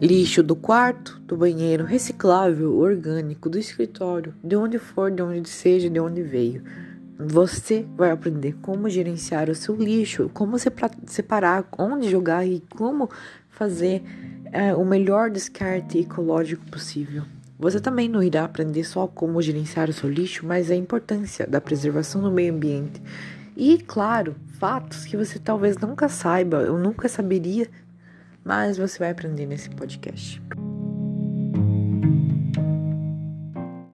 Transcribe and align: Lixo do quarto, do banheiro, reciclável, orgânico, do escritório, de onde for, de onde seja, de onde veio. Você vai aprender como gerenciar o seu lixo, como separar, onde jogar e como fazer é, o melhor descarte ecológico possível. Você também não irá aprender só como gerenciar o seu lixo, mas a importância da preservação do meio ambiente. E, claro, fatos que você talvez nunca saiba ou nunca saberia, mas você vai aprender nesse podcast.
Lixo 0.00 0.42
do 0.42 0.56
quarto, 0.56 1.20
do 1.26 1.36
banheiro, 1.36 1.84
reciclável, 1.84 2.76
orgânico, 2.76 3.48
do 3.48 3.58
escritório, 3.58 4.34
de 4.42 4.56
onde 4.56 4.78
for, 4.78 5.10
de 5.10 5.22
onde 5.22 5.48
seja, 5.48 5.88
de 5.88 5.98
onde 5.98 6.22
veio. 6.22 6.62
Você 7.18 7.86
vai 7.96 8.10
aprender 8.10 8.54
como 8.60 8.88
gerenciar 8.88 9.48
o 9.48 9.54
seu 9.54 9.76
lixo, 9.76 10.30
como 10.34 10.56
separar, 10.58 11.66
onde 11.78 12.10
jogar 12.10 12.44
e 12.44 12.62
como 12.76 13.08
fazer 13.48 14.02
é, 14.52 14.74
o 14.74 14.84
melhor 14.84 15.30
descarte 15.30 15.98
ecológico 15.98 16.68
possível. 16.70 17.22
Você 17.58 17.80
também 17.80 18.08
não 18.08 18.22
irá 18.22 18.44
aprender 18.44 18.84
só 18.84 19.06
como 19.06 19.40
gerenciar 19.40 19.88
o 19.88 19.92
seu 19.92 20.10
lixo, 20.10 20.44
mas 20.44 20.70
a 20.70 20.74
importância 20.74 21.46
da 21.46 21.60
preservação 21.60 22.20
do 22.20 22.30
meio 22.30 22.52
ambiente. 22.52 23.00
E, 23.56 23.78
claro, 23.78 24.34
fatos 24.58 25.04
que 25.04 25.16
você 25.16 25.38
talvez 25.38 25.78
nunca 25.78 26.08
saiba 26.08 26.68
ou 26.68 26.76
nunca 26.76 27.08
saberia, 27.08 27.68
mas 28.44 28.76
você 28.76 28.98
vai 28.98 29.10
aprender 29.10 29.46
nesse 29.46 29.70
podcast. 29.70 30.40